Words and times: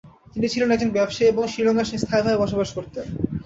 তিনি 0.33 0.47
ছিলেন 0.49 0.69
একজন 0.71 0.91
ব্যবসায়ী 0.91 1.29
এবং 1.29 1.43
শিলংয়ে 1.47 1.99
স্থায়ীভাবে 2.01 2.41
বসবাস 2.43 2.69
করতেন। 2.77 3.05